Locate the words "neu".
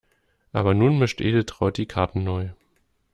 2.23-2.49